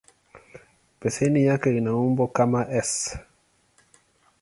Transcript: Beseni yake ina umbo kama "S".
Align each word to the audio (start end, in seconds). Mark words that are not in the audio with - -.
Beseni 0.99 1.39
yake 1.47 1.69
ina 1.79 1.91
umbo 2.03 2.23
kama 2.35 2.61
"S". 2.89 2.91